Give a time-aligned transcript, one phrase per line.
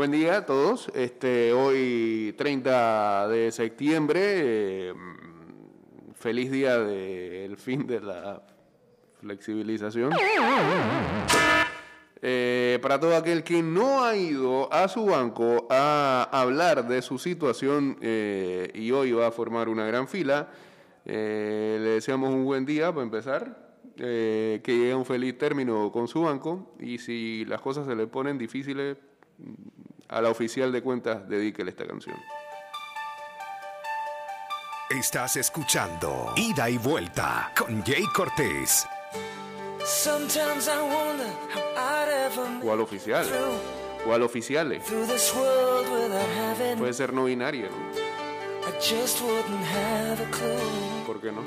[0.00, 0.90] Buen día a todos.
[0.94, 4.94] Este, hoy 30 de septiembre, eh,
[6.14, 8.42] feliz día del fin de la
[9.20, 10.10] flexibilización.
[12.22, 17.18] Eh, para todo aquel que no ha ido a su banco a hablar de su
[17.18, 20.48] situación eh, y hoy va a formar una gran fila,
[21.04, 26.22] eh, le deseamos un buen día para empezar, que llegue un feliz término con su
[26.22, 28.96] banco y si las cosas se le ponen difíciles,
[30.10, 32.16] a la oficial de cuentas dedíquele esta canción.
[34.90, 38.84] Estás escuchando Ida y Vuelta con Jay Cortés.
[39.84, 43.60] Sometimes I wonder how I'd ever make O al oficial, through,
[44.08, 44.82] o al oficiales.
[44.82, 45.16] Puede
[46.92, 47.76] ser no binario, ¿no?
[48.68, 51.04] I just wouldn't have a clue.
[51.06, 51.42] ¿Por qué no?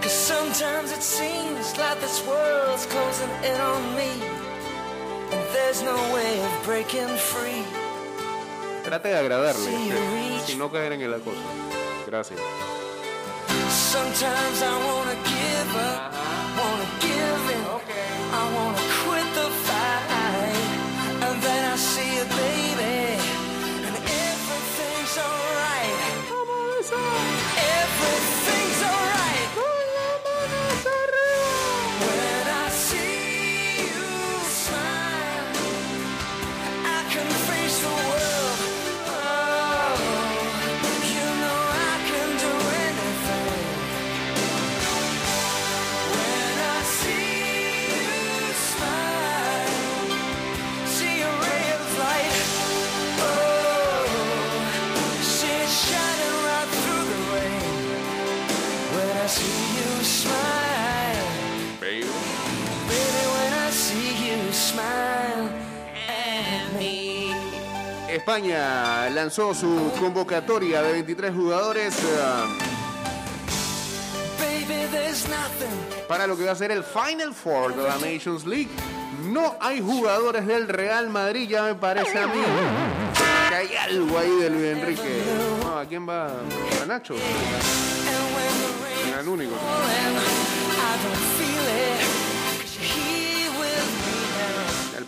[0.00, 4.39] Cause sometimes it seems like this world's closing in on me.
[8.84, 11.38] Trate de agradarle, que- sin no caer en el acoso.
[12.06, 12.40] Gracias.
[13.92, 16.12] Sometimes I wanna give up,
[16.58, 17.62] wanna give in.
[18.32, 18.99] I wanna
[69.20, 72.46] lanzó su convocatoria de 23 jugadores ah,
[75.28, 76.06] nothing.
[76.08, 78.70] para lo que va a ser el Final Four de la Nations League.
[79.24, 82.40] No hay jugadores del Real Madrid, ya me parece a mí
[83.50, 85.22] que hay algo ahí de Luis Enrique.
[85.64, 86.28] No, ¿A quién va?
[86.82, 87.14] A Nacho.
[89.06, 89.54] Era el único.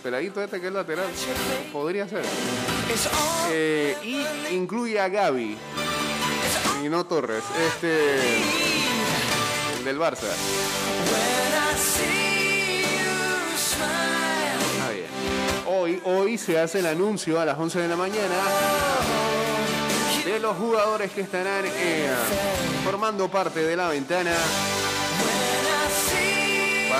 [0.03, 1.07] Peladito este que es lateral.
[1.71, 2.23] Podría ser.
[3.49, 5.57] Eh, y incluye a Gaby
[6.83, 7.43] y no Torres.
[7.67, 8.17] Este.
[9.77, 10.27] El del Barça.
[14.81, 15.05] Ah, bien.
[15.65, 18.35] Hoy, hoy se hace el anuncio a las 11 de la mañana
[20.25, 22.09] de los jugadores que estarán eh,
[22.83, 24.31] formando parte de la ventana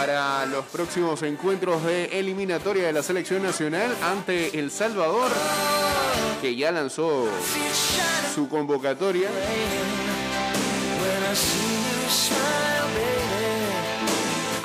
[0.05, 5.31] para los próximos encuentros de eliminatoria de la selección nacional ante El Salvador,
[6.41, 7.25] que ya lanzó
[8.35, 9.29] su convocatoria.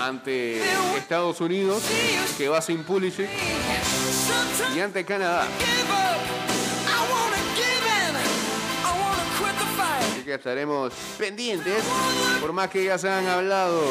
[0.01, 0.61] Ante
[0.97, 1.85] Estados Unidos,
[2.37, 3.29] que va sin Pulisic,
[4.75, 5.47] y ante Canadá.
[10.29, 11.83] Que estaremos pendientes,
[12.39, 13.83] por más que ya se han hablado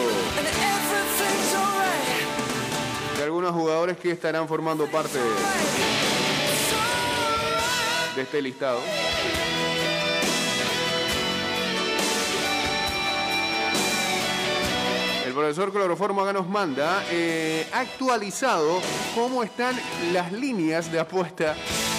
[3.18, 5.18] de algunos jugadores que estarán formando parte
[8.16, 8.80] de este listado.
[15.26, 18.80] El profesor Cloroformo acá nos manda eh, actualizado
[19.16, 19.76] cómo están
[20.14, 21.56] las líneas de apuesta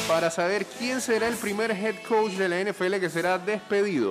[0.08, 4.08] para saber quién será el primer head coach de la NFL que será despedido.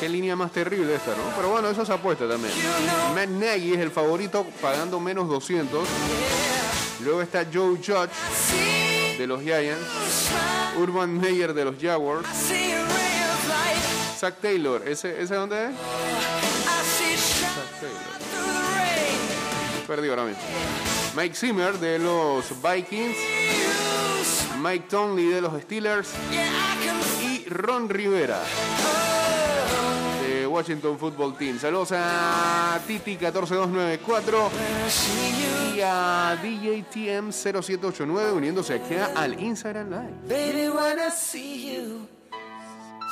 [0.00, 1.22] Qué línea más terrible esta, ¿no?
[1.36, 2.52] Pero bueno, eso se apuesta también.
[3.14, 5.86] Matt Nagy es el favorito pagando menos 200.
[7.04, 8.10] Luego está Joe Judge
[9.16, 9.86] de los Giants.
[10.76, 12.28] Urban Meyer de los Jaguars.
[14.18, 15.70] Zach Taylor, ¿ese, ese dónde es?
[17.54, 18.18] Zach Taylor.
[19.86, 20.42] Perdió ahora mismo.
[21.16, 23.16] Mike Zimmer de los Vikings.
[24.60, 26.12] Mike Tomley de los Steelers.
[27.22, 28.40] Y Ron Rivera
[30.22, 31.58] de Washington Football Team.
[31.58, 35.76] Saludos a Titi14294 when I see you.
[35.76, 40.12] y a DJTM0789 uniéndose aquí al Instagram Live.
[40.28, 42.06] Baby, when I see you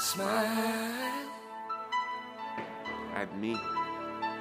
[0.00, 1.24] smile,
[3.16, 3.56] At me.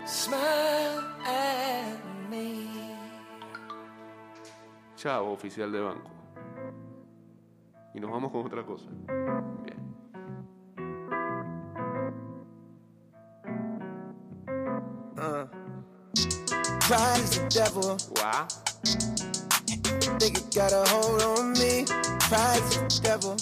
[0.05, 2.84] smile at me.
[4.95, 6.09] Chao, oficial de banco.
[7.93, 8.85] Y nos vamos con otra cosa.
[9.63, 9.75] Bien.
[16.87, 17.97] Pride is the devil.
[18.15, 18.47] Guau.
[20.19, 21.85] Think it got a hold on me.
[22.19, 23.35] Pride is the devil.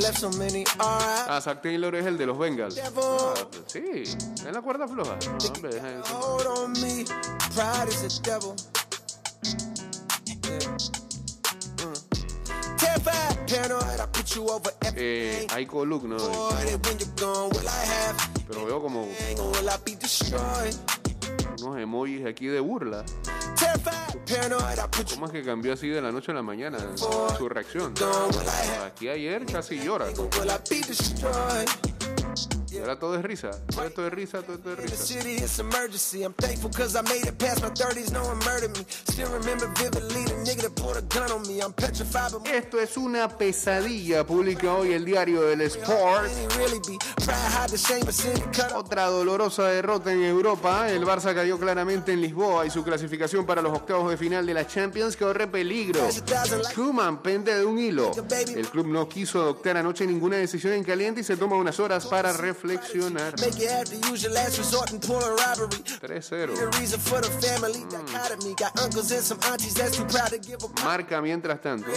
[0.00, 0.64] Left so many.
[0.78, 2.78] Ah, Zack Taylor es el de los Bengals.
[2.78, 2.90] Ah,
[3.66, 4.04] sí,
[4.44, 5.16] en la cuerda floja.
[5.26, 5.80] No, hombre,
[14.96, 15.46] Eh.
[15.50, 16.16] Aiko Luke, no.
[18.48, 19.08] Pero veo como
[21.62, 23.04] unos emojis aquí de burla.
[25.14, 27.94] ¿Cómo es que cambió así de la noche a la mañana su reacción?
[28.84, 30.06] Aquí ayer casi llora.
[31.24, 31.85] or
[32.70, 33.50] Y ahora todo es risa.
[33.70, 34.96] Todo esto es risa, todo esto es risa.
[34.96, 36.24] city, it's emergency.
[36.24, 38.84] I'm thankful cause I made it past my 30s, no one murdered me.
[38.88, 41.60] Still remember vividly the nigga that pulled a gun on me.
[41.60, 46.28] I'm petrified, but Esto es una pesadilla, publica hoy el diario del Sport.
[48.74, 50.90] Otra dolorosa derrota en Europa.
[50.90, 54.54] El Barça cayó claramente en Lisboa y su clasificación para los octavos de final de
[54.54, 56.00] la Champions corre peligro.
[56.74, 58.10] Koeman pende de un hilo.
[58.54, 62.06] El club no quiso adoptar anoche ninguna decisión en caliente y se toma unas horas
[62.06, 62.56] para reflexionar.
[65.56, 65.82] Robbery.
[66.00, 66.54] 3-0.
[66.54, 68.54] The reason for the family dichotomy.
[68.54, 71.90] Got uncles and some aunties that's too proud to give a Marca mientras tanto.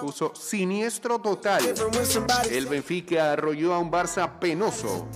[0.00, 1.62] Puso siniestro total.
[2.50, 5.06] El Benfica arrolló a un Barça penoso.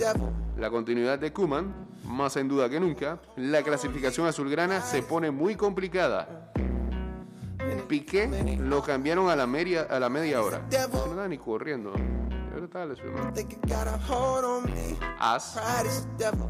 [0.57, 1.73] La continuidad de Kuman,
[2.03, 6.51] más en duda que nunca, la clasificación azulgrana se pone muy complicada.
[7.87, 8.27] Piqué
[8.59, 10.61] lo cambiaron a la media, a la media hora.
[10.69, 11.93] No estaba ni corriendo.
[12.59, 12.67] On
[14.63, 14.97] me.
[15.19, 15.55] As
[16.17, 16.49] devil.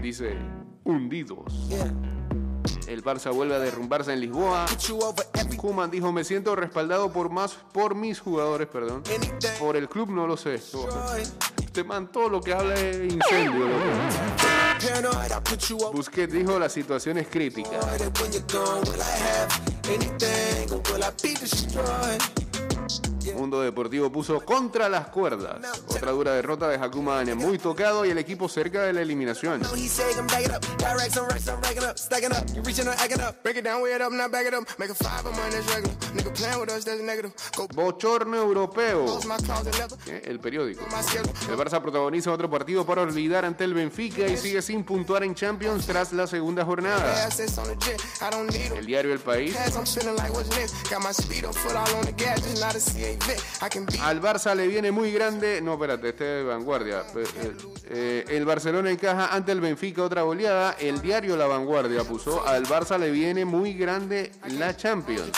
[0.00, 0.36] dice
[0.84, 1.68] hundidos.
[2.86, 4.66] El Barça vuelve a derrumbarse en Lisboa.
[5.56, 9.02] Kuman dijo me siento respaldado por más por mis jugadores, perdón.
[9.58, 10.60] Por el club no lo sé.
[11.58, 13.68] Este man todo lo que habla es incendio.
[13.68, 13.84] loco.
[15.92, 17.78] Busquets dijo la situación es crítica.
[23.34, 25.60] Mundo Deportivo puso contra las cuerdas.
[25.88, 29.62] Otra dura derrota de Hakuma Anya, muy tocado y el equipo cerca de la eliminación.
[37.56, 39.04] Go Bochorno europeo.
[40.06, 40.84] Eh, El periódico.
[41.48, 45.34] El Barça protagoniza otro partido para olvidar ante el Benfica y sigue sin puntuar en
[45.34, 47.26] Champions tras la segunda jornada.
[48.74, 48.76] 'em.
[48.78, 49.54] El diario El País.
[54.02, 55.60] Al Barça le viene muy grande.
[55.60, 57.04] No, espérate, este es vanguardia.
[57.14, 57.56] Eh,
[57.90, 60.76] eh, el Barcelona encaja ante el Benfica otra goleada.
[60.78, 65.30] El diario La Vanguardia puso: Al Barça le viene muy grande la Champions.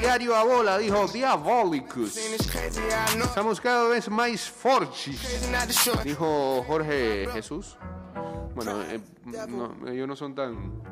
[0.00, 2.16] Diario a bola dijo Diabolicus.
[2.16, 4.92] Estamos cada vez más short.
[6.02, 7.76] dijo Jorge Jesús.
[8.54, 9.00] Bueno, eh,
[9.48, 10.82] no, ellos no son tan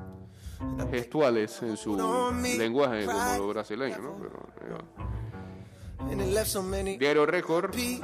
[0.91, 1.97] gestuales en su
[2.59, 4.17] lenguaje como los brasileños, ¿no?
[4.19, 4.83] Pero, eh.
[6.99, 8.01] Diario devil.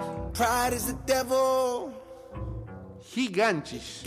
[3.02, 4.02] gigantes,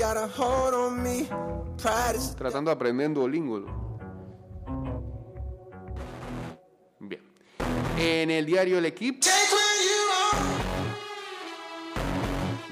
[2.37, 3.65] tratando de aprender Duolingo.
[6.99, 7.21] Bien.
[7.97, 9.27] En el diario El Equipo.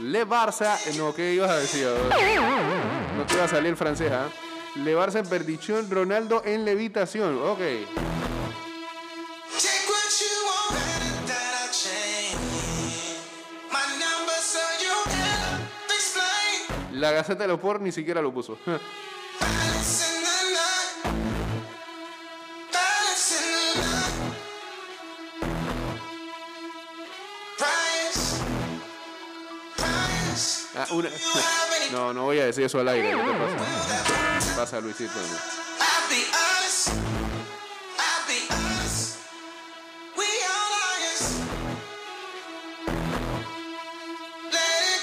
[0.02, 1.86] Le Barça, eh, no, ¿qué ibas a decir?
[3.16, 4.28] No te iba a salir francés, ¿ah?
[4.76, 7.40] Le Barça en perdición, Ronaldo en levitación.
[7.44, 7.59] Ok.
[16.94, 18.57] La Gaceta de los Sport ni siquiera lo puso.
[30.76, 31.09] Ah, una-
[31.92, 33.09] No, no voy a decir eso al aire.
[33.11, 34.39] ¿Qué te pasa?
[34.59, 35.13] ¿Qué pasa, Luisito?
[35.13, 35.23] It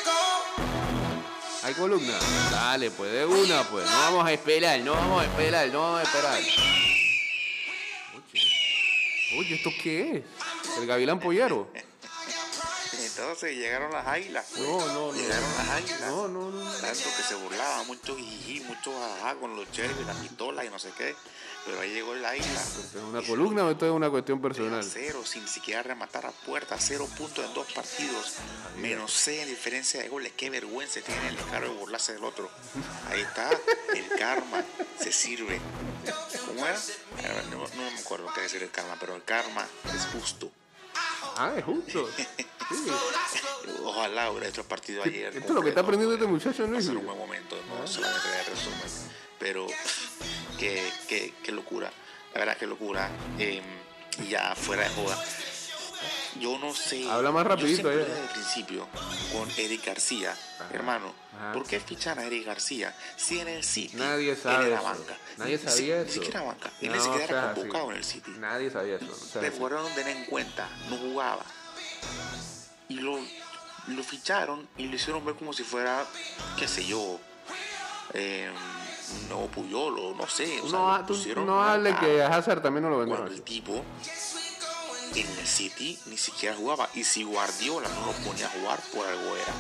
[0.05, 0.13] go.
[1.63, 2.13] ¿Hay columna?
[2.51, 3.91] Dale, pues de una, pues.
[3.91, 6.39] No vamos a esperar, no vamos a esperar, no vamos a esperar.
[8.15, 10.79] Oye, Oye, ¿esto qué es?
[10.79, 11.71] El gavilán pollero.
[13.19, 14.47] Entonces llegaron las águilas.
[14.51, 14.63] pues.
[14.63, 15.13] No, no, no.
[15.15, 16.01] Llegaron las águilas.
[16.03, 16.73] No, no, no.
[16.73, 20.79] Tanto que se burlaban, mucho jiji, mucho jajá con los cherries, las pistolas y no
[20.79, 21.15] sé qué.
[21.65, 22.63] Pero ahí llegó el águila.
[22.63, 24.85] ¿Esto es una columna o esto es una cuestión personal?
[24.85, 28.35] Cero, sin siquiera rematar a puerta, cero puntos en dos partidos,
[28.79, 30.33] menos seis en diferencia de goles.
[30.37, 32.49] Qué vergüenza tiene el descaro de burlarse del otro.
[33.09, 33.51] Ahí está,
[33.95, 34.63] el karma
[35.01, 35.61] se sirve.
[36.47, 36.79] ¿Cómo era?
[37.51, 40.53] No, no me acuerdo qué decir el karma, pero el karma es justo.
[41.37, 42.09] Ah, es justo.
[43.85, 45.37] Ojalá hubiera hecho el partido ayer.
[45.37, 48.43] Esto es lo que está aprendiendo este muchacho, ser un buen momento, no solamente de
[48.45, 49.11] resumen.
[49.39, 49.67] Pero
[50.59, 51.93] qué, qué, qué locura.
[52.33, 53.11] La verdad, qué locura.
[53.39, 53.63] Eh,
[54.19, 55.23] y ya fuera de joda.
[56.41, 57.09] Yo no sé.
[57.11, 57.97] Habla más yo rapidito, ya.
[57.99, 58.87] desde el principio
[59.33, 60.37] con Eric García.
[60.73, 61.53] Hermano, Ajá.
[61.53, 64.85] ¿por qué fichan a Eric García si en el City Nadie sabe era eso.
[64.85, 65.17] banca?
[65.37, 66.13] Nadie Ni- sabía Ni eso.
[66.13, 66.71] siquiera banca.
[66.81, 67.91] Él No, ni siquiera o sea, era convocado sí.
[67.91, 68.31] en el City.
[68.39, 69.13] Nadie sabía eso.
[69.13, 71.45] o sea, Recuerdaron tener en cuenta, no jugaba.
[72.89, 73.19] Y lo,
[73.89, 76.05] lo ficharon y lo hicieron ver como si fuera,
[76.59, 77.19] qué sé yo,
[78.15, 78.49] eh,
[79.23, 80.61] un nuevo Puyolo, no sé.
[80.63, 83.85] o sea, no, tú no hable que a Hazard también no lo vendieron el tipo
[85.15, 86.89] en el City ni siquiera jugaba.
[86.95, 89.53] Y si Guardiola no lo ponía a jugar, por algo era.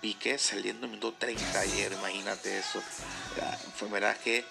[0.00, 2.82] Piqué saliendo en minuto 30 ayer, imagínate eso.
[3.76, 4.44] Fue verdad que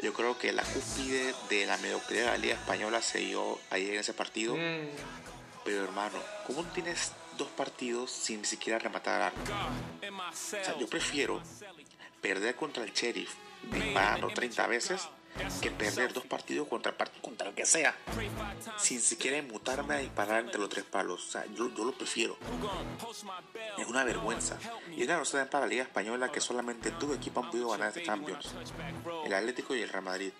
[0.00, 3.94] yo creo que la cúspide de la mediocridad de la Liga Española se dio ayer
[3.94, 4.56] en ese partido.
[5.64, 9.40] Pero hermano, ¿cómo tienes dos partidos sin ni siquiera rematar arco?
[9.50, 11.40] O sea, yo prefiero
[12.20, 13.32] perder contra el Sheriff
[13.70, 15.08] disparando 30 veces
[15.60, 17.96] que perder dos partidos contra contra el que sea
[18.76, 21.28] sin siquiera inmutarme a disparar entre los tres palos.
[21.28, 22.36] O sea, yo, yo lo prefiero.
[23.78, 24.58] Es una vergüenza.
[24.96, 28.02] Y una vergüenza para la Liga Española que solamente dos equipos han podido ganar este
[28.02, 28.54] Champions.
[29.24, 30.32] El Atlético y el Real Madrid.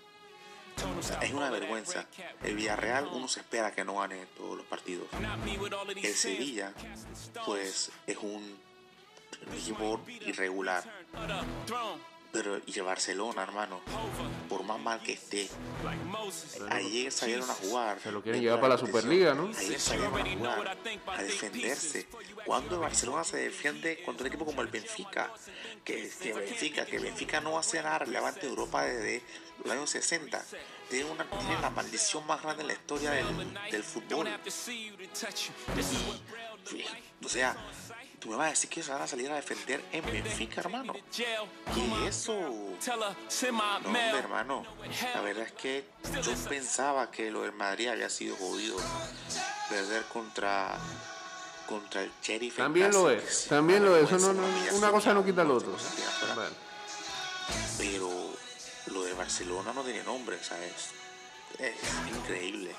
[0.98, 2.06] O sea, es una vergüenza.
[2.42, 5.06] El Villarreal uno se espera que no gane todos los partidos.
[6.02, 6.72] El Sevilla,
[7.44, 8.58] pues, es un
[9.54, 10.82] equipo irregular.
[12.32, 13.80] Pero, y el Barcelona, hermano,
[14.48, 15.48] por más mal que esté,
[16.70, 18.00] ayer salieron a jugar.
[18.00, 18.80] Se lo quieren llevar para la.
[18.80, 19.50] Superliga, ¿no?
[19.54, 22.08] Ayer salieron a jugar, a defenderse.
[22.46, 25.30] Cuando el Barcelona se defiende contra un equipo como el Benfica,
[25.84, 29.22] que, que Benfica, que Benfica no hace nada relevante en Europa desde
[29.62, 30.42] los años 60.
[30.88, 34.28] Tiene, una, tiene la maldición más grande en la historia del, del fútbol.
[36.72, 36.84] Y,
[37.24, 37.56] o sea,
[38.22, 40.92] tú me vas a decir que se van a salir a defender en Benfica, hermano.
[41.14, 41.26] ¿Qué
[42.06, 42.32] es eso?
[43.52, 44.64] No, hombre, hermano.
[45.14, 45.84] La verdad es que
[46.22, 48.76] yo pensaba que lo del Madrid había sido jodido.
[49.68, 50.78] Perder contra
[51.66, 52.58] contra el Sheriff.
[52.58, 53.22] en También lo es.
[53.24, 54.10] que sí, También lo es.
[54.12, 55.72] Eso no, no- una cosa no quita lo otra.
[57.78, 58.10] Pero
[58.86, 60.90] lo de Barcelona no tiene nombre, ¿sabes?
[61.58, 61.74] Es
[62.14, 62.74] increíble.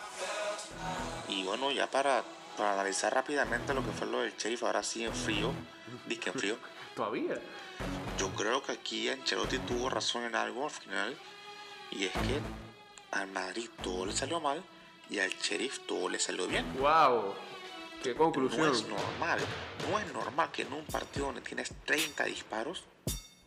[1.27, 2.23] Y bueno, ya para,
[2.57, 5.51] para analizar rápidamente lo que fue lo del Sheriff, ahora sí en frío,
[6.07, 6.57] disque en frío.
[6.95, 7.39] Todavía.
[8.17, 11.17] Yo creo que aquí Ancelotti tuvo razón en algo al final.
[11.91, 12.39] Y es que
[13.12, 14.63] al Madrid todo le salió mal
[15.10, 16.65] y al Sheriff todo le salió bien.
[16.79, 17.33] Wow.
[18.01, 18.72] Qué No conclusión.
[18.72, 19.39] es normal,
[19.89, 22.83] no es normal que en un partido donde tienes 30 disparos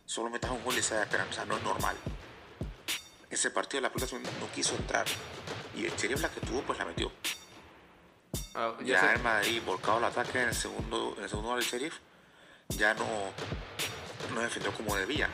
[0.05, 1.95] solo metas un gol y sea de sea, no es normal.
[3.29, 5.05] Ese partido la pelota no quiso entrar
[5.75, 7.11] y el Sheriff la que tuvo pues la metió.
[8.59, 11.69] Ah, ya el Madrid volcado al ataque en el segundo, en el segundo gol del
[11.69, 11.93] Sheriff
[12.69, 13.05] ya no,
[14.33, 15.29] no defendió como debía.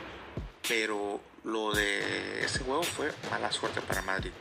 [0.68, 4.32] Pero lo de ese juego fue mala suerte para el Madrid.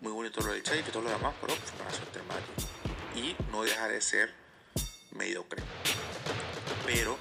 [0.00, 2.44] Muy bonito lo del Sheriff y todo lo demás, pero fue mala suerte del Madrid.
[3.14, 4.34] Y no deja de ser
[5.12, 5.62] mediocre.
[6.84, 7.16] Pero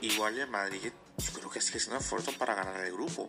[0.00, 3.28] igual el Madrid yo creo que sigue siendo esfuerzo para ganar el grupo.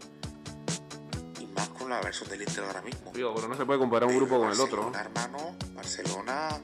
[1.92, 3.12] La versión del Inter ahora mismo.
[3.14, 4.84] Digo, pero no se puede comparar un Pero grupo con el otro.
[4.84, 4.92] ¿no?
[4.92, 6.62] Barcelona, hermano, Barcelona,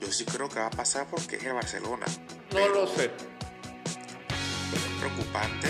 [0.00, 2.04] yo sí creo que va a pasar porque es el Barcelona.
[2.52, 3.12] No lo sé.
[4.72, 5.68] Es preocupante.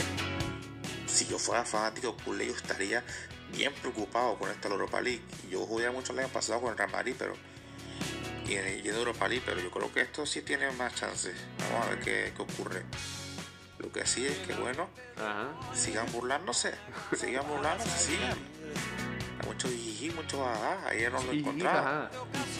[1.06, 3.04] Si yo fuera fanático culé, yo estaría
[3.52, 5.22] bien preocupado con esta Europa League.
[5.50, 7.34] Yo jugué mucho el año pasado con el Real Madrid, pero.
[8.46, 11.34] Y en, y en Europa League, pero yo creo que esto sí tiene más chances.
[11.70, 12.82] Vamos a ver qué, qué ocurre.
[13.84, 15.48] Lo que sí es que, bueno, Ajá.
[15.74, 16.74] sigan burlándose.
[17.16, 18.30] Sigan burlándose, sigan.
[19.40, 20.88] Hay mucho jiji, mucho jaja.
[20.88, 22.10] Ayer no lo Jiji, encontraba.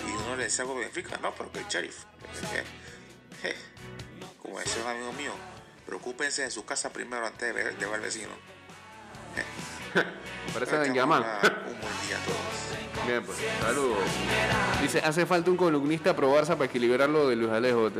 [0.06, 2.04] Y uno le decía algo Benfica, no, pero que el sheriff.
[2.52, 3.56] Je, je.
[4.42, 5.32] Como decía un amigo mío,
[5.86, 8.32] preocúpense de su casa primero antes de ver, de ver al vecino.
[10.52, 11.20] Parece Que una- Un
[11.80, 13.06] buen día a todos.
[13.06, 13.98] Bien, pues, saludos.
[14.82, 17.90] Dice, hace falta un columnista pro Barça para equilibrarlo de Luis Alejo.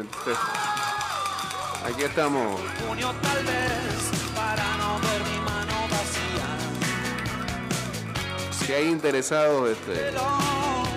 [1.84, 2.60] Aquí estamos.
[2.86, 6.48] junio tal vez para no ver mi mano vacía.
[8.66, 10.12] Si hay interesados, este,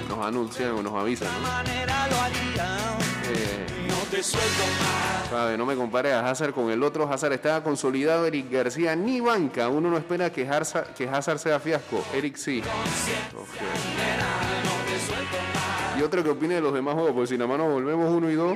[0.07, 1.49] nos anuncian o nos avisan, ¿no?
[3.29, 5.29] Eh, No te suelto más.
[5.29, 7.11] Sabe, no me compare a Hazard con el otro.
[7.11, 9.67] Hazard estaba consolidado, Eric García ni banca.
[9.67, 12.01] Uno no espera que Hazard, que Hazard sea fiasco.
[12.13, 12.63] Eric sí.
[15.99, 18.29] Y otro que opine de los demás juegos, porque si nada más nos volvemos uno
[18.29, 18.55] y dos.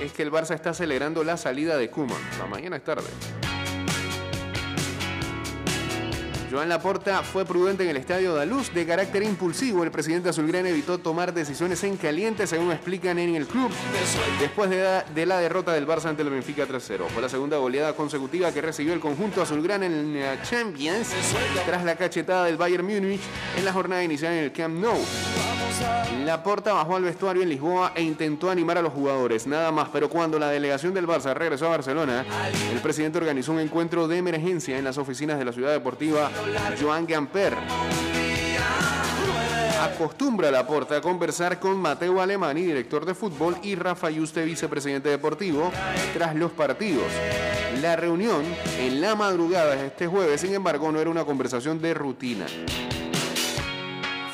[0.00, 2.18] es que el Barça está acelerando la salida de Koeman.
[2.38, 3.08] La mañana es tarde.
[6.50, 9.84] Joan Laporta fue prudente en el estadio Daluz de carácter impulsivo.
[9.84, 13.70] El presidente azulgrana evitó tomar decisiones en caliente, según explican en el club,
[14.40, 17.06] después de la, de la derrota del Barça ante el Benfica 3-0.
[17.08, 21.10] Fue la segunda goleada consecutiva que recibió el conjunto azulgrana en la Champions
[21.66, 23.22] tras la cachetada del Bayern Múnich
[23.56, 24.98] en la jornada inicial en el Camp Nou.
[26.24, 30.08] Laporta bajó al vestuario en Lisboa e intentó animar a los jugadores, nada más, pero
[30.08, 32.24] cuando la delegación del Barça regresó a Barcelona,
[32.72, 36.30] el presidente organizó un encuentro de emergencia en las oficinas de la ciudad deportiva
[36.80, 37.56] Joan Gamper.
[39.82, 45.72] Acostumbra Laporta a conversar con Mateo Alemani, director de fútbol, y Rafa Yuste, vicepresidente deportivo,
[46.14, 47.06] tras los partidos.
[47.80, 48.44] La reunión
[48.78, 52.46] en la madrugada de este jueves, sin embargo, no era una conversación de rutina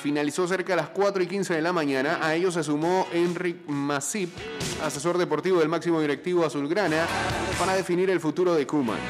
[0.07, 2.21] finalizó cerca de las 4 y 15 de la mañana.
[2.23, 4.31] A ellos se sumó Enric Masip,
[4.81, 7.09] asesor deportivo del máximo directivo azulgrana,
[7.59, 9.01] para definir el futuro de Kuman.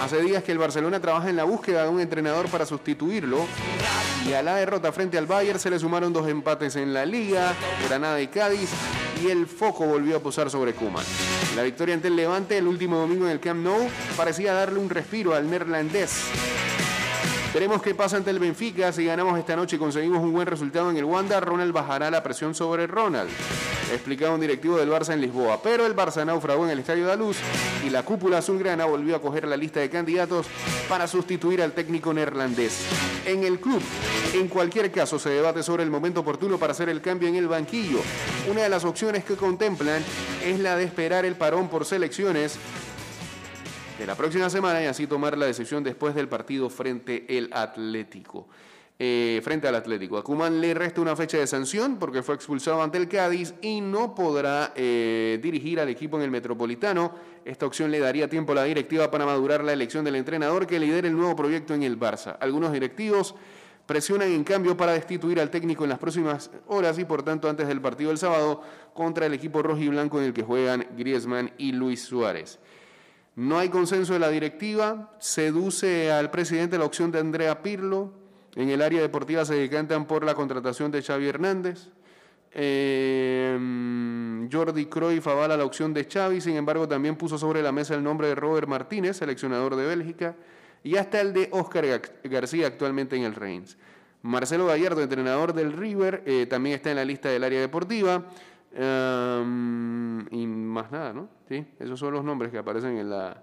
[0.00, 3.44] Hace días que el Barcelona trabaja en la búsqueda de un entrenador para sustituirlo
[4.24, 7.52] y a la derrota frente al Bayern se le sumaron dos empates en la Liga,
[7.88, 8.70] Granada y Cádiz
[9.24, 11.04] y el foco volvió a posar sobre Kuman.
[11.56, 14.90] La victoria ante el Levante el último domingo en el Camp Nou parecía darle un
[14.90, 16.59] respiro al neerlandés.
[17.52, 18.92] Veremos qué pasa ante el Benfica.
[18.92, 22.22] Si ganamos esta noche y conseguimos un buen resultado en el Wanda, Ronald bajará la
[22.22, 23.28] presión sobre Ronald.
[23.92, 25.60] Explicaba un directivo del Barça en Lisboa.
[25.60, 27.38] Pero el Barça naufragó en el Estadio de Luz
[27.84, 30.46] y la cúpula azulgrana volvió a coger la lista de candidatos
[30.88, 32.84] para sustituir al técnico neerlandés.
[33.26, 33.82] En el club,
[34.32, 37.48] en cualquier caso, se debate sobre el momento oportuno para hacer el cambio en el
[37.48, 37.98] banquillo.
[38.48, 40.04] Una de las opciones que contemplan
[40.44, 42.58] es la de esperar el parón por selecciones
[44.06, 48.48] la próxima semana y así tomar la decisión después del partido frente el Atlético.
[49.02, 50.18] Eh, frente al Atlético.
[50.18, 54.14] A le resta una fecha de sanción porque fue expulsado ante el Cádiz y no
[54.14, 57.14] podrá eh, dirigir al equipo en el Metropolitano.
[57.46, 60.78] Esta opción le daría tiempo a la directiva para madurar la elección del entrenador que
[60.78, 62.36] lidere el nuevo proyecto en el Barça.
[62.40, 63.34] Algunos directivos
[63.86, 67.68] presionan en cambio para destituir al técnico en las próximas horas y por tanto antes
[67.68, 71.52] del partido del sábado contra el equipo rojo y blanco en el que juegan Griezmann
[71.56, 72.58] y Luis Suárez.
[73.36, 78.12] No hay consenso de la directiva, seduce al presidente la opción de Andrea Pirlo,
[78.56, 81.88] en el área deportiva se decantan por la contratación de Xavi Hernández,
[82.52, 83.56] eh,
[84.50, 88.02] Jordi Cruyff avala la opción de Xavi, sin embargo también puso sobre la mesa el
[88.02, 90.34] nombre de Robert Martínez, seleccionador de Bélgica,
[90.82, 91.84] y hasta el de Oscar
[92.24, 93.76] García actualmente en el Reims.
[94.22, 98.24] Marcelo Gallardo, entrenador del River, eh, también está en la lista del área deportiva.
[98.72, 101.28] Um, y más nada, ¿no?
[101.48, 103.42] Sí, esos son los nombres que aparecen en la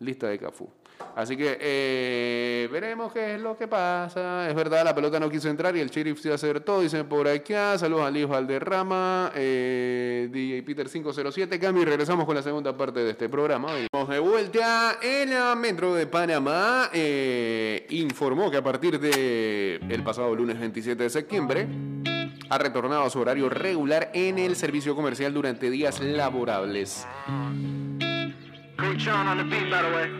[0.00, 0.68] lista de Cafú.
[1.14, 4.48] Así que eh, veremos qué es lo que pasa.
[4.48, 6.80] Es verdad, la pelota no quiso entrar y el sheriff se acertó.
[6.80, 11.58] Dicen por aquí, saludos al hijo Alderrama, eh, DJ Peter 507.
[11.58, 13.68] Cambio y regresamos con la segunda parte de este programa.
[13.92, 16.90] Vamos de vuelta en la Metro de Panamá.
[16.92, 21.66] Eh, informó que a partir del el pasado lunes 27 de septiembre
[22.48, 27.06] ha retornado a su horario regular en el servicio comercial durante días laborables.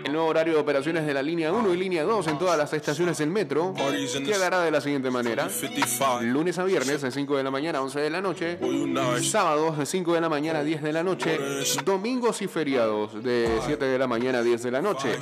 [0.04, 2.72] El nuevo horario de operaciones de la línea 1 y línea 2 en todas las
[2.72, 3.74] estaciones del metro
[4.24, 5.48] quedará de la siguiente manera.
[6.22, 8.58] Lunes a viernes de 5 de la mañana a 11 de la noche.
[9.22, 11.38] Sábados de 5 de la mañana a 10 de la noche.
[11.84, 15.16] Domingos y feriados de 7 de la mañana a 10 de la noche.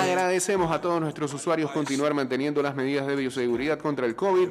[0.00, 4.48] Agradecemos a todos nuestros usuarios continuar manteniendo las medidas de bioseguridad contra el COVID,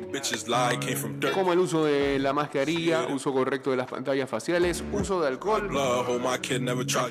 [1.34, 5.70] como el uso de la mascarilla, uso correcto de las pantallas faciales, uso de alcohol,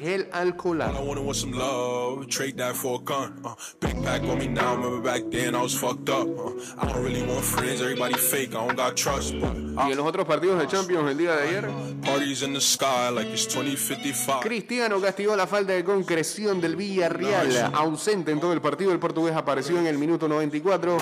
[0.01, 1.06] gel alcoholado.
[1.07, 3.41] Wanted was some love, trade that for a gun.
[3.45, 6.27] Uh, big pack on me now, remember back then I was fucked up.
[6.27, 9.39] Uh, I don't really want friends, everybody fake, I don't got trust.
[9.39, 11.71] But Y en los otros partidos de Champions el día de ayer,
[12.03, 14.41] parties in the sky like it's 2055.
[14.41, 17.71] Cristiano castigó la falta de concreción del Villarreal.
[17.75, 20.97] Ausente en todo el partido, el portugués apareció en el minuto 94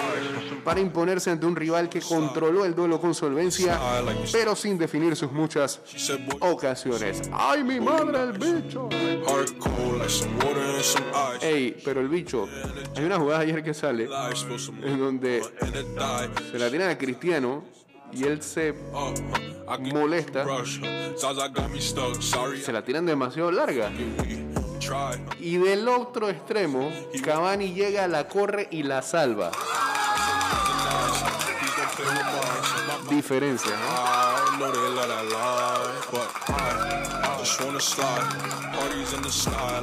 [0.64, 3.78] para imponerse ante un rival que controló el duelo con solvencia,
[4.32, 5.80] pero sin definir sus muchas
[6.40, 7.22] ocasiones.
[7.32, 8.88] ¡Ay, mi madre, el bicho!
[11.40, 12.48] Ey, pero el bicho,
[12.96, 14.08] hay una jugada ayer que sale
[14.82, 15.42] en donde
[16.50, 17.64] se la tiran a Cristiano
[18.14, 18.74] y él se,
[19.92, 20.44] Molesta.
[22.62, 23.90] se la tiran demasiado larga.
[25.40, 26.90] Y del otro extremo,
[27.22, 29.50] Cavani llega, la corre y la salva.
[33.09, 34.44] Diferencia, ¿no?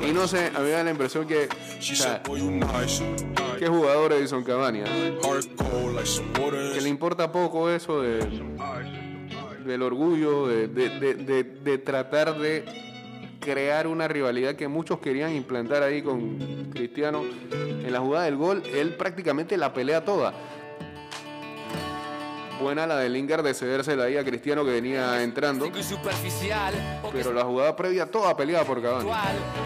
[0.10, 1.48] Y no sé, a mí me da la impresión que,
[1.94, 2.24] o sea,
[3.60, 5.18] qué jugador Edison Cavani, ¿eh?
[6.74, 8.20] Que le importa poco eso de,
[9.66, 12.66] del orgullo, de, de- de- de- de tratar de
[13.40, 17.24] crear una rivalidad que muchos querían implantar ahí con Cristiano.
[17.52, 20.34] En la jugada del gol, él prácticamente la pelea toda.
[22.62, 25.72] Buena la de Lingard de cedérsela ahí a Cristiano que venía entrando.
[27.12, 29.10] Pero la jugada previa toda peleada por Cavani.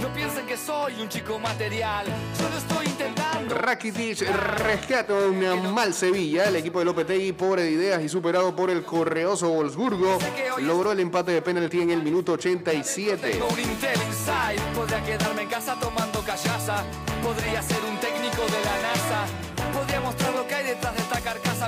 [0.02, 2.06] No piensen que soy un chico material.
[2.38, 3.56] Solo estoy intentando.
[3.56, 4.22] Rakitic
[4.58, 6.46] rescata un mal Sevilla.
[6.46, 10.18] El equipo de Lopetegui, pobre de ideas y superado por el correoso Wolfsburgo,
[10.60, 13.30] logró el empate de penalti en el minuto 87.
[13.30, 14.74] Tengo un Intel Inside.
[14.74, 16.84] Podría quedarme en casa tomando callaza.
[17.22, 19.26] Podría ser un técnico de la NASA.
[19.74, 21.05] Podría mostrar lo que hay detrás de.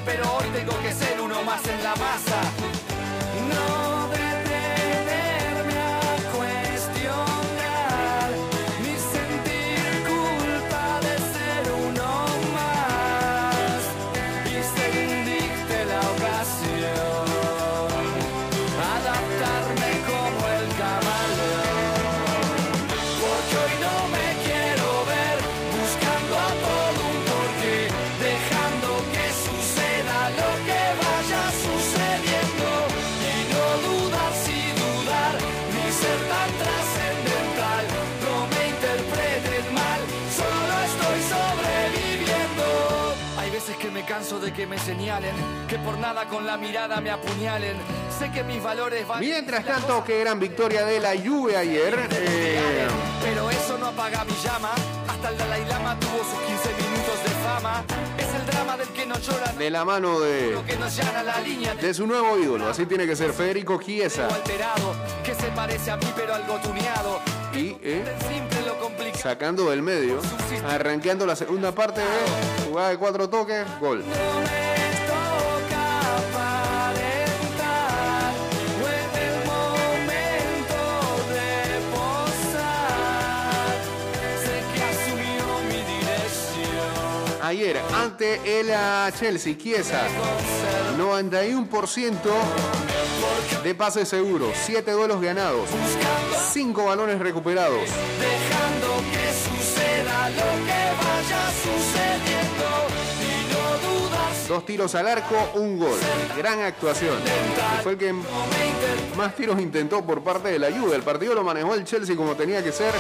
[0.05, 2.66] Pero hoy tengo que ser uno más en la masa.
[44.17, 45.35] Canso de que me señalen,
[45.69, 47.77] que por nada con la mirada me apuñalen.
[48.17, 49.19] Sé que mis valores van.
[49.19, 52.07] Mientras tanto, qué gran victoria de la Juve ayer.
[52.09, 52.87] Eh,
[53.21, 54.71] Pero eso no apaga mi llama.
[55.07, 57.83] Hasta el Dalai Lama tuvo sus 15 minutos de fama.
[58.17, 61.21] Es el drama del que no llora, de la mano de, lo que nos llana
[61.21, 62.67] la línea de de su nuevo ídolo.
[62.69, 64.27] Así tiene que ser Federico Chiesa.
[64.33, 64.95] alterado.
[65.23, 67.19] Que se parece a mí, pero algo tuneado.
[67.53, 68.03] Y eh,
[69.17, 70.19] sacando del medio,
[70.67, 72.01] arranqueando la segunda parte
[72.67, 74.03] jugada de cuatro toques, gol.
[87.47, 90.01] Ayer, ante el ah, Chelsea, Chiesa,
[90.97, 92.17] 91%
[93.63, 95.69] de pases seguros, 7 duelos ganados,
[96.51, 97.79] 5 balones recuperados.
[97.79, 102.67] dejando que suceda lo que vaya sucediendo
[104.49, 105.97] Dos tiros al arco, un gol.
[106.37, 107.15] Gran actuación.
[107.81, 108.13] Fue el que
[109.15, 110.97] más tiros intentó por parte de la Juve.
[110.97, 112.93] El partido lo manejó el Chelsea como tenía que ser.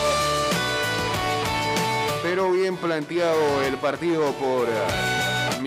[2.29, 5.61] Pero bien planteado el partido por eh.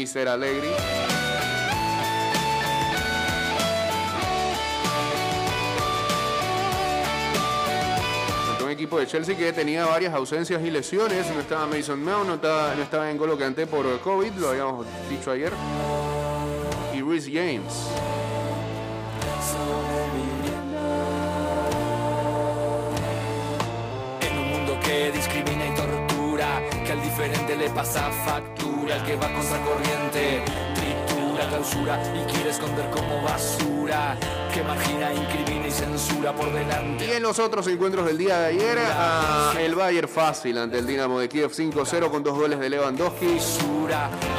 [8.50, 11.32] Ante un equipo de Chelsea que tenía varias ausencias y lesiones.
[11.32, 14.86] No estaba Mason Mount, no estaba, no estaba en Golo Kanté por COVID, lo habíamos
[15.08, 15.54] dicho ayer.
[16.94, 17.72] Y Reece James.
[27.00, 30.42] Al diferente le pasa factura, el que va contra corriente,
[30.74, 34.16] tritura, clausura y quiere esconder como basura,
[34.52, 37.16] que margina, incrimina y censura por Y delante.
[37.16, 41.20] en los otros encuentros del día de ayer, ah, el Bayern fácil ante el Dinamo
[41.20, 43.38] de Kiev 5-0 con dos goles de Lewandowski.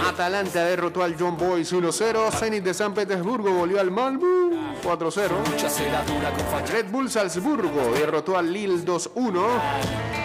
[0.07, 2.31] Atalanta derrotó al John Boys 1-0.
[2.31, 4.51] Zenit de San Petersburgo volvió al Malmö
[4.83, 5.29] 4-0.
[5.49, 6.73] mucha celadura con facha.
[6.73, 10.20] Red Bull Salzburgo derrotó al Lille 2-1.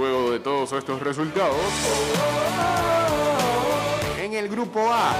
[0.00, 1.54] Luego de todos estos resultados,
[4.18, 5.12] en el grupo A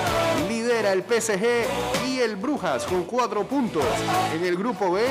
[0.48, 3.84] lidera el PSG y el Brujas con 4 puntos.
[4.34, 5.02] En el grupo B,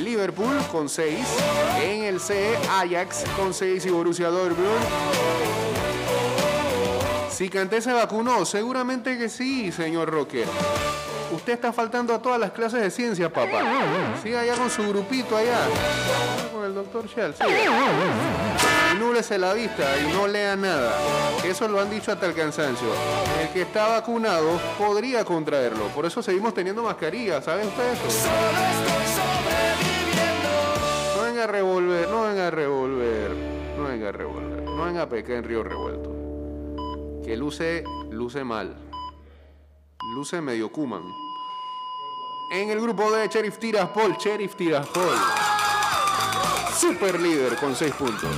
[0.00, 1.18] Liverpool con 6.
[1.82, 4.84] En el C, Ajax con 6 y Borussia Dortmund.
[7.30, 10.44] Si Kanté se vacunó, seguramente que sí, señor Roque.
[11.32, 13.62] Usted está faltando a todas las clases de ciencia, papá.
[14.22, 15.60] Siga allá con su grupito allá.
[16.52, 17.34] Con el doctor Shell.
[19.04, 20.96] Núblese la vista y no lea nada.
[21.44, 22.88] Eso lo han dicho hasta el cansancio.
[23.38, 25.88] El que está vacunado podría contraerlo.
[25.88, 27.42] Por eso seguimos teniendo mascarilla.
[27.42, 28.28] ¿Sabe usted eso?
[31.16, 33.30] No venga a revolver, no venga a revolver.
[33.76, 34.62] No venga a revolver.
[34.62, 37.22] No venga a pecar en Río Revuelto.
[37.22, 38.74] Que luce, luce mal.
[40.14, 41.02] Luce medio Kuman.
[42.50, 45.14] En el grupo de Sheriff Tiraspol, Sheriff Tiraspol.
[46.74, 48.30] Super líder con 6 puntos.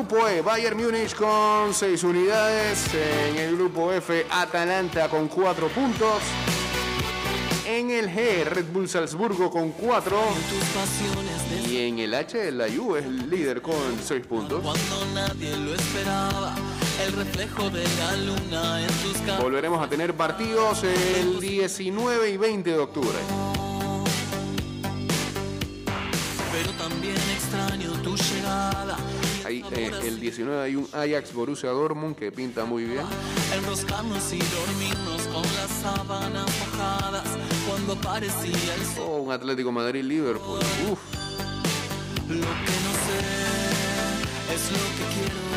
[0.00, 2.86] Grupo E, Bayern Múnich con 6 unidades.
[2.94, 6.22] En el grupo F, Atalanta con 4 puntos.
[7.66, 10.16] En el G, Red Bull Salzburgo con 4.
[10.48, 14.62] tus pasiones de Y en el H, la Juve es el líder con 6 puntos.
[14.62, 16.54] cuando nadie lo esperaba.
[17.04, 19.42] El reflejo de la luna en caras.
[19.42, 23.18] Volveremos a tener partidos el 19 y 20 de octubre.
[29.50, 33.04] Ahí, eh, el 19 hay un Ajax Borussia Dortmund que pinta muy bien.
[33.52, 37.24] Enroscarnos y dormirnos con las sábanas mojadas.
[37.68, 39.04] Cuando parecía el sol.
[39.08, 40.60] O un Atlético Madrid-Liverpool.
[40.88, 41.00] Uf.
[42.28, 43.18] Lo que no sé
[44.54, 45.49] es lo que quiero.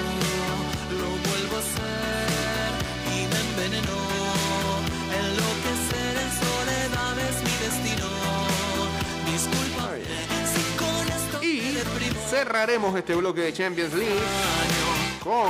[12.34, 14.20] Cerraremos este bloque de Champions League
[15.24, 15.48] con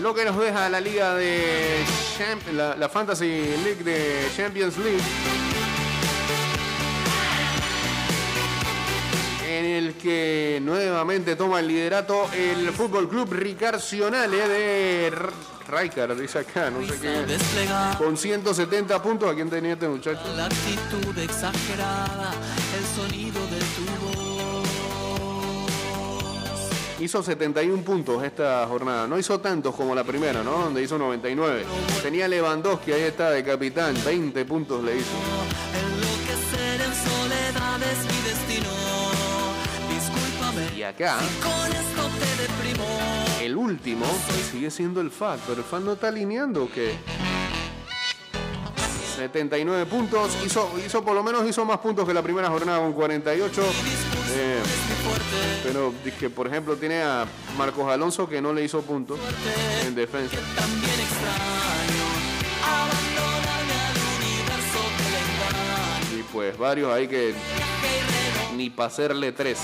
[0.00, 1.84] lo que nos deja la liga de
[2.54, 3.26] la Fantasy
[3.62, 5.63] League de Champions League.
[9.58, 15.28] En el que nuevamente toma el liderato el Fútbol Club Ricarcionale de R-
[15.68, 17.24] Rijkaard, dice acá, no sé qué.
[17.98, 20.20] Con 170 puntos, ¿a quién tenía este muchacho?
[20.36, 22.32] la actitud exagerada,
[22.76, 24.68] el sonido de tu voz.
[27.00, 29.06] Hizo 71 puntos esta jornada.
[29.06, 30.52] No hizo tantos como la primera, ¿no?
[30.64, 31.64] Donde hizo 99.
[32.02, 33.94] Tenía Lewandowski, ahí está, de capitán.
[34.04, 35.10] 20 puntos le hizo.
[40.84, 41.18] Acá,
[43.40, 44.06] el último
[44.50, 45.40] sigue siendo el FAT.
[45.46, 46.94] Pero el FAT no está alineando, ¿o qué?
[49.16, 50.36] 79 puntos.
[50.44, 53.62] Hizo, hizo, por lo menos hizo más puntos que la primera jornada con 48.
[54.36, 54.62] Eh,
[55.62, 59.18] pero dije, por ejemplo, tiene a Marcos Alonso que no le hizo puntos
[59.86, 60.36] en defensa.
[66.10, 66.18] Que.
[66.18, 67.34] Y pues varios ahí que
[68.56, 69.58] ni para hacerle tres.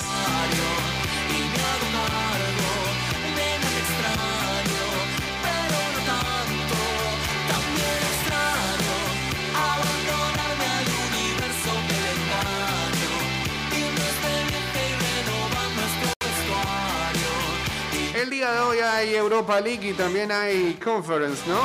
[18.31, 21.59] El día de hoy hay Europa League y también hay Conference, ¿no?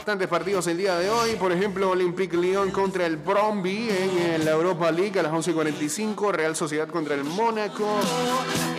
[0.00, 1.36] Bastantes partidos el día de hoy.
[1.36, 6.32] Por ejemplo, Olympique Lyon contra el Bromby en la Europa League a las 11.45.
[6.32, 7.86] Real Sociedad contra el Mónaco.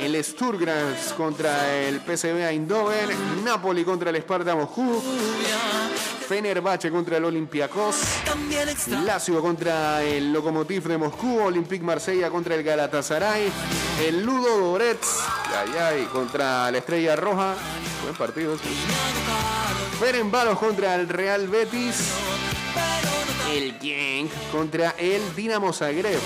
[0.01, 3.43] El Sturgras contra el PSV Eindhoven.
[3.43, 4.99] Napoli contra el Sparta Moscú.
[6.27, 7.97] Fenerbahce contra el Olympiacos.
[9.05, 13.51] Lazio contra el Lokomotiv de Moscú, Olympique Marsella contra el Galatasaray,
[14.07, 17.53] el Ludo ay, contra la Estrella Roja,
[18.01, 18.55] buen partido.
[18.55, 18.63] ese.
[20.01, 22.13] Ferencváros contra el Real Betis,
[23.51, 26.19] el Genk contra el Dinamo Zagreb.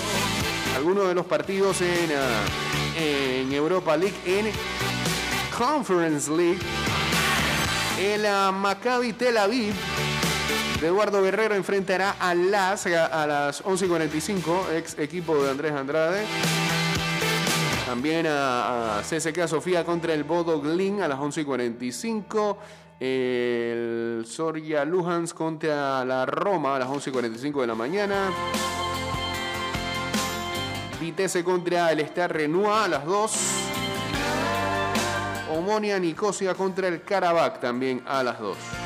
[0.76, 4.50] Algunos de los partidos en, ah, Europa League, en
[5.56, 6.60] Conference League,
[7.98, 9.74] el ah, Maccabi Tel Aviv
[10.82, 16.24] Eduardo Guerrero enfrentará a las a las 11.45, ex equipo de Andrés Andrade.
[17.86, 22.56] También a, a CSK Sofía contra el Bodo Glin a las 11.45.
[22.98, 28.30] El Soria Luhans contra la Roma a las 11.45 de la mañana.
[31.00, 33.32] Vitesse contra el Star Renoir a las 2.
[35.50, 38.85] Omonia Nicosia contra el Karabakh también a las 2.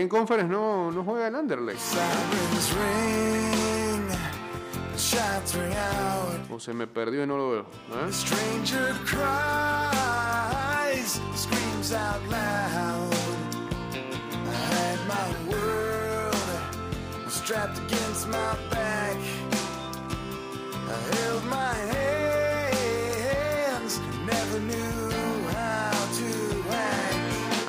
[0.00, 1.80] En Conference no, no juega el Anderlecht.
[6.50, 7.60] O se me perdió y no lo veo.
[7.60, 8.10] ¿eh?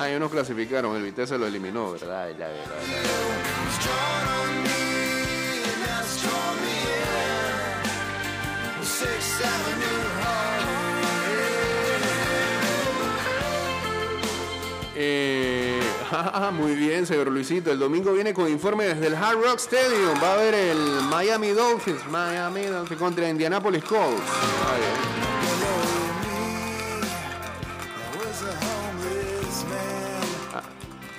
[0.06, 2.28] Ah, ellos no clasificaron, el Vitesse lo eliminó, ¿verdad?
[2.38, 2.62] Ya, ya,
[14.94, 15.80] Eh,
[16.12, 17.72] ah, muy bien, señor Luisito.
[17.72, 20.22] El domingo viene con informe desde el Hard Rock Stadium.
[20.22, 20.78] Va a haber el
[21.10, 24.22] Miami Dolphins, Miami Dolphins contra Indianapolis Colts.
[24.22, 25.25] Ah,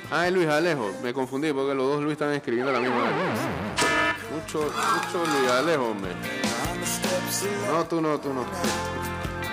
[0.09, 0.91] Ah, es Luis Alejo.
[1.03, 3.13] Me confundí porque los dos Luis están escribiendo la misma vez.
[4.33, 6.11] Mucho, mucho Luis Alejo, hombre.
[7.71, 8.45] No, tú no, tú no.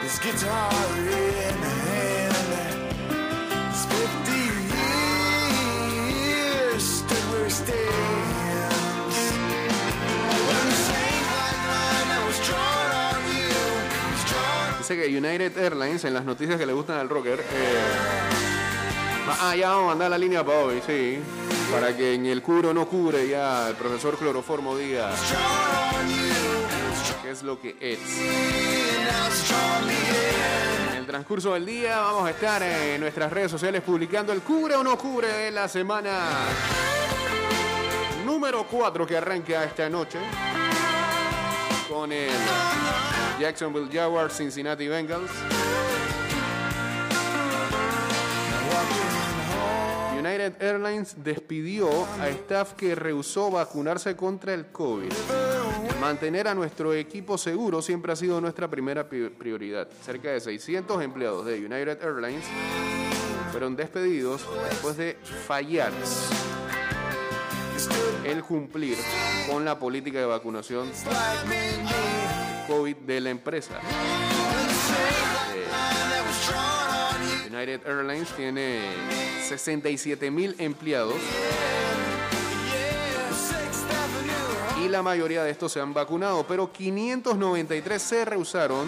[0.01, 2.35] This guitar in hand.
[3.71, 4.31] It's 50
[6.25, 9.17] years stood where it stands.
[10.47, 13.59] When the same black line that was drawn on you
[14.13, 18.54] was drawn Dice que United Airlines, en las noticias que le gustan al rocker, eh,
[19.27, 21.19] ah, ya vamos a mandar la línea para hoy, sí.
[21.73, 25.11] Para que en el curo no cubre ya el profesor Cloroformo diga
[27.23, 27.99] qué es lo que es.
[30.91, 34.77] En el transcurso del día vamos a estar en nuestras redes sociales publicando el cubre
[34.77, 36.29] o no cubre de la semana
[38.25, 40.19] número 4 que arranca esta noche
[41.89, 42.31] con el
[43.41, 45.31] Jacksonville Jaguars Cincinnati Bengals.
[50.45, 51.89] United Airlines despidió
[52.21, 55.11] a staff que rehusó vacunarse contra el COVID.
[56.03, 59.89] Mantener a nuestro equipo seguro siempre ha sido nuestra primera pri- prioridad.
[60.05, 62.45] Cerca de 600 empleados de United Airlines
[63.53, 65.93] fueron despedidos después de fallar
[68.25, 68.99] el cumplir
[69.51, 70.91] con la política de vacunación
[72.69, 73.81] COVID de la empresa.
[77.65, 78.79] United Airlines tiene
[79.49, 81.17] 67 mil empleados
[84.85, 88.87] y la mayoría de estos se han vacunado, pero 593 se rehusaron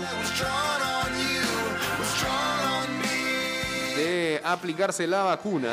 [3.97, 5.71] de aplicarse la vacuna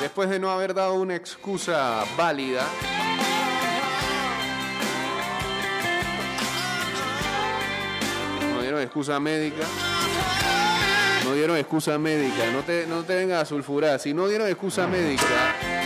[0.00, 2.64] después de no haber dado una excusa válida.
[8.84, 9.64] Excusa médica.
[11.24, 12.50] No dieron excusa médica.
[12.52, 13.98] No te, no te vengas a sulfurar.
[13.98, 15.24] Si no dieron excusa médica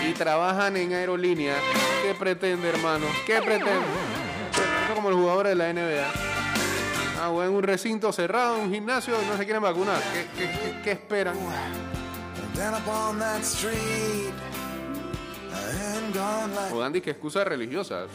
[0.08, 1.54] y trabajan en aerolínea,
[2.02, 3.06] ¿qué pretende, hermano?
[3.26, 3.70] ¿Qué pretende?
[4.94, 6.10] Como los jugadores de la NBA.
[7.22, 10.00] Ah, o en un recinto cerrado, un gimnasio, y no se quieren vacunar.
[10.12, 11.36] ¿Qué, qué- qué- qué esperan?
[16.72, 18.08] O dan disque excusas religiosas.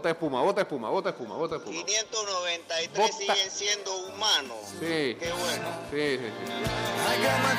[0.00, 1.76] Bota espuma, bota espuma, bota espuma, bota espuma.
[1.84, 3.12] 593 Bota.
[3.12, 4.56] siguen siendo humanos.
[4.80, 5.68] Sí, Qué bueno.
[5.90, 6.32] sí, sí,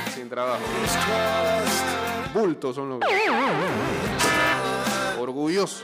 [0.07, 0.11] sí.
[0.15, 0.63] Sin trabajo.
[2.33, 2.99] Bultos son los
[5.19, 5.83] Orgulloso.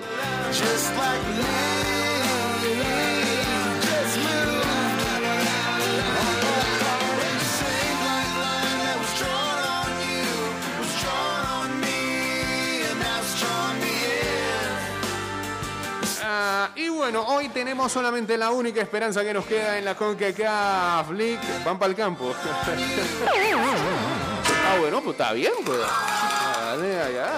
[17.10, 21.40] Bueno, hoy tenemos solamente la única esperanza que nos queda en la CONCACAF League.
[21.64, 22.34] Van para el campo.
[23.26, 25.80] ah, bueno, pues está bien, pues.
[25.80, 27.32] Dale, allá.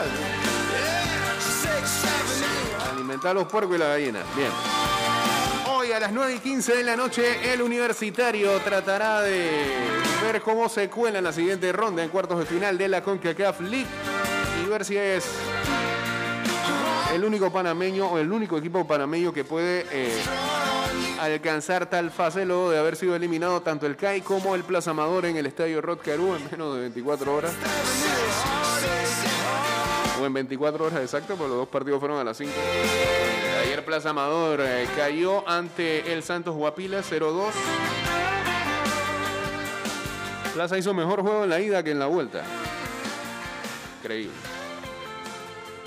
[2.92, 4.24] Alimentar los puercos y la gallina.
[4.36, 4.50] Bien.
[5.68, 9.68] Hoy a las 9 y 15 de la noche, el universitario tratará de
[10.24, 13.62] ver cómo se cuela en la siguiente ronda en cuartos de final de la CONCACAF
[13.62, 13.86] League
[14.64, 15.26] y ver si es
[17.14, 20.22] el único panameño o el único equipo panameño que puede eh,
[21.20, 25.26] alcanzar tal fase luego de haber sido eliminado tanto el CAI como el Plaza Amador
[25.26, 27.54] en el estadio Rod Carew en menos de 24 horas.
[30.22, 32.52] O en 24 horas exacto, porque los dos partidos fueron a las 5.
[33.64, 37.52] Ayer Plaza Amador eh, cayó ante el Santos Guapila 0-2.
[40.54, 42.44] Plaza hizo mejor juego en la ida que en la vuelta.
[44.02, 44.49] Increíble.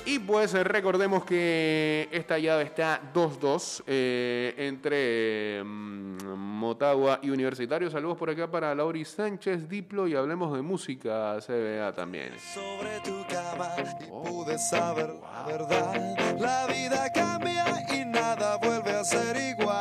[0.05, 7.89] Y pues eh, recordemos que esta llave está 2-2 eh, entre mm, Motagua y Universitario.
[7.89, 12.33] Saludos por acá para Lauri Sánchez, Diplo y hablemos de música CBA también.
[12.53, 16.37] sobre tu cama y pude saber la verdad.
[16.41, 17.65] La vida cambia
[17.95, 19.72] y nada vuelve a ser igual.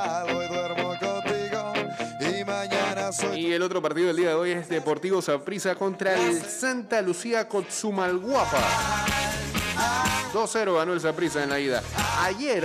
[3.35, 7.47] Y el otro partido del día de hoy es Deportivo Saprissa contra el Santa Lucía
[7.47, 8.59] Cotzumalguapa.
[10.33, 11.83] 2-0 ganó el Saprissa en la ida.
[12.21, 12.63] Ayer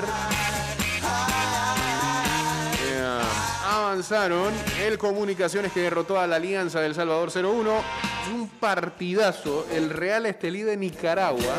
[2.80, 3.20] eh,
[3.64, 7.80] avanzaron el Comunicaciones que derrotó a la Alianza del Salvador 0-1.
[8.34, 9.66] Un partidazo.
[9.72, 11.54] El Real Estelí de Nicaragua.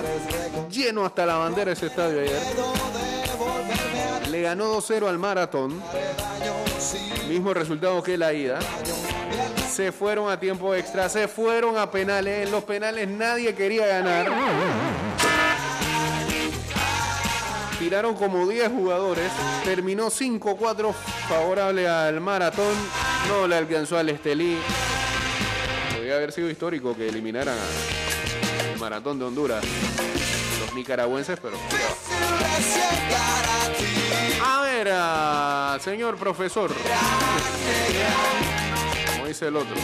[0.69, 2.41] Lleno hasta la bandera ese estadio ayer.
[4.31, 5.81] Le ganó 2-0 al Maratón.
[7.29, 8.59] Mismo resultado que la ida.
[9.71, 12.45] Se fueron a tiempo extra, se fueron a penales.
[12.45, 14.27] En los penales nadie quería ganar.
[17.79, 19.31] Tiraron como 10 jugadores.
[19.63, 20.93] Terminó 5-4
[21.29, 22.73] favorable al maratón.
[23.29, 24.57] No le alcanzó al Estelí.
[25.95, 27.55] Podría haber sido histórico que eliminaran
[28.73, 29.63] el maratón de Honduras.
[30.59, 31.57] Los nicaragüenses, pero.
[35.81, 36.71] Señor profesor.
[39.11, 39.75] Como dice el otro.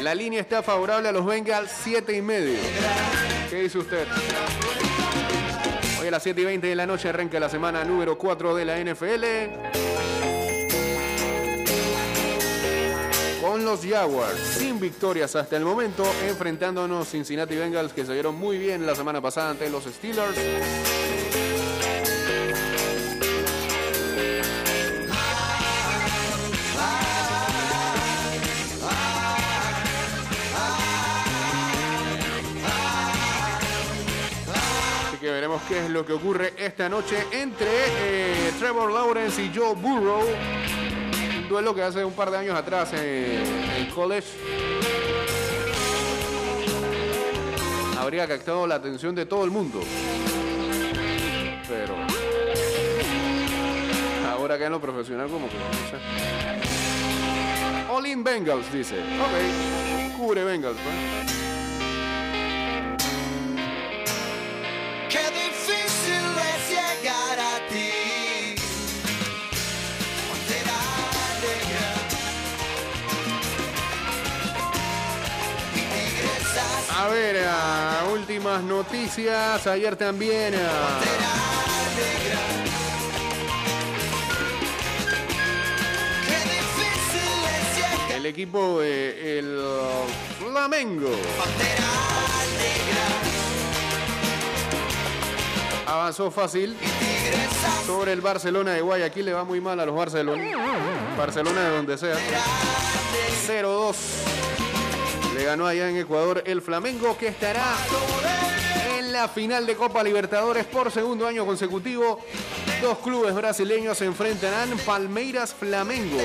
[0.00, 2.56] La línea está favorable a los Bengals, 7 y medio.
[3.50, 4.06] ¿Qué dice usted?
[6.00, 8.64] Hoy a las 7 y 20 de la noche arranca la semana número 4 de
[8.64, 9.87] la NFL.
[13.68, 18.86] Los Jaguars, sin victorias hasta el momento, enfrentándonos Cincinnati Bengals que se vieron muy bien
[18.86, 20.38] la semana pasada ante los Steelers.
[35.08, 39.52] Así que veremos qué es lo que ocurre esta noche entre eh, Trevor Lawrence y
[39.54, 40.24] Joe Burrow.
[41.48, 44.28] Duelo que hace un par de años atrás en college
[47.98, 49.80] habría captado la atención de todo el mundo.
[51.68, 51.94] Pero
[54.30, 55.98] ahora que en lo profesional como que no sé.
[57.90, 58.96] All Bengals, dice.
[58.98, 60.76] Ok, cubre Bengals.
[60.76, 61.57] pues.
[78.62, 79.66] Noticias.
[79.66, 80.54] Ayer también.
[88.14, 89.60] el equipo de el
[90.38, 91.10] Flamengo
[95.86, 96.76] avanzó fácil
[97.86, 99.24] sobre el Barcelona de Guayaquil.
[99.24, 100.42] Le va muy mal a los Barcelona.
[101.16, 102.16] Barcelona de donde sea.
[103.46, 104.27] 0-2.
[105.38, 107.62] Le ganó allá en Ecuador el Flamengo que estará
[108.98, 112.18] en la final de Copa Libertadores por segundo año consecutivo.
[112.82, 116.18] Dos clubes brasileños se enfrentarán, Palmeiras Flamengo.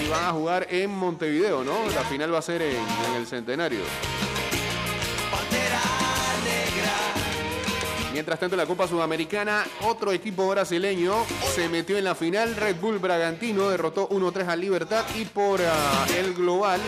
[0.00, 1.90] Y van a jugar en Montevideo, ¿no?
[1.92, 2.76] La final va a ser en,
[3.16, 3.80] el Centenario.
[8.12, 11.16] Mientras tanto, en la Copa Sudamericana, otro equipo brasileño
[11.52, 12.54] se metió en la final.
[12.54, 16.80] Red Bull Bragantino derrotó 1-3 al Libertad y por ah, el global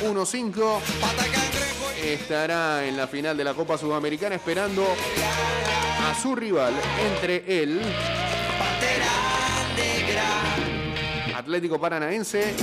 [0.00, 1.90] 1-5 Pata cangrejo.
[2.02, 6.74] estará en la final de la Copa Sudamericana esperando a su rival
[7.12, 7.80] entre el.
[11.36, 12.54] Atlético Paranaense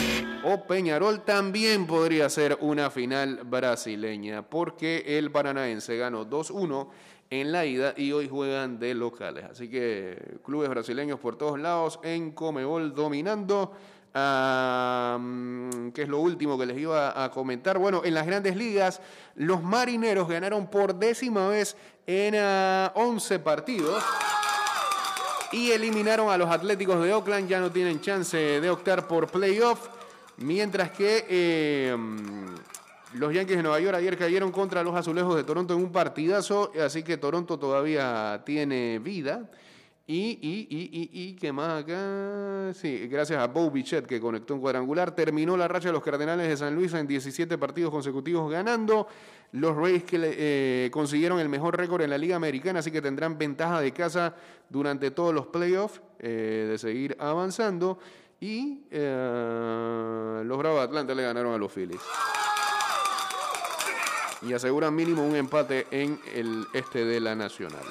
[0.43, 6.87] o Peñarol también podría ser una final brasileña porque el Paranaense ganó 2-1
[7.29, 9.45] en la ida y hoy juegan de locales.
[9.45, 13.73] Así que clubes brasileños por todos lados en Comebol dominando.
[14.17, 17.77] Mm, ¿Qué es lo último que les iba a comentar?
[17.77, 18.99] Bueno, en las grandes ligas,
[19.35, 21.75] los marineros ganaron por décima vez
[22.07, 24.03] en ah, 11 partidos
[25.51, 27.47] y eliminaron a los Atléticos de Oakland.
[27.47, 29.87] Ya no tienen chance de optar por playoff.
[30.37, 35.75] Mientras que mm, los Yankees de Nueva York ayer cayeron contra los Azulejos de Toronto
[35.75, 36.71] en un partidazo.
[36.83, 39.47] Así que Toronto todavía tiene vida.
[40.09, 42.73] Y, y, y, y, y, ¿qué más acá?
[42.73, 45.13] Sí, gracias a Bo Bichette que conectó un cuadrangular.
[45.13, 49.09] Terminó la racha de los Cardenales de San Luis en 17 partidos consecutivos ganando.
[49.51, 53.37] Los Rays que eh, consiguieron el mejor récord en la Liga Americana, así que tendrán
[53.37, 54.33] ventaja de casa
[54.69, 57.99] durante todos los playoffs eh, de seguir avanzando.
[58.39, 62.01] Y eh, los Bravos de Atlanta le ganaron a los Phillies.
[64.41, 67.83] Y aseguran mínimo un empate en el este de la Nacional.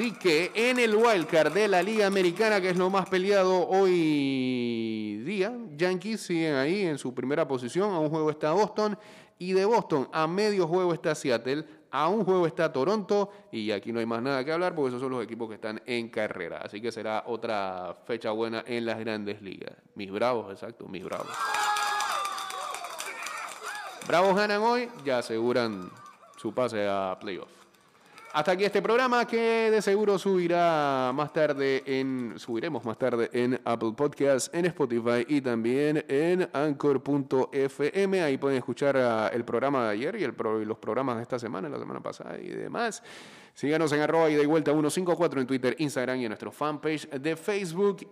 [0.00, 5.18] Así que en el wildcard de la Liga Americana, que es lo más peleado hoy
[5.26, 7.92] día, Yankees siguen ahí en su primera posición.
[7.92, 8.96] A un juego está Boston
[9.38, 11.66] y de Boston a medio juego está Seattle.
[11.90, 15.02] A un juego está Toronto y aquí no hay más nada que hablar porque esos
[15.02, 16.62] son los equipos que están en carrera.
[16.64, 19.74] Así que será otra fecha buena en las grandes ligas.
[19.96, 21.28] Mis bravos, exacto, mis bravos.
[24.08, 25.90] Bravos ganan hoy, ya aseguran
[26.38, 27.59] su pase a playoff.
[28.32, 33.60] Hasta aquí este programa que de seguro subirá más tarde en subiremos más tarde en
[33.64, 38.22] Apple Podcasts, en Spotify y también en anchor.fm.
[38.22, 41.80] Ahí pueden escuchar ah, el programa de ayer y, los programas de esta semana, la
[41.80, 43.02] semana pasada y demás.
[43.52, 47.34] Síganos en arroba y de vuelta 154 en Twitter, Instagram y en nuestro fanpage de
[47.34, 48.06] Facebook.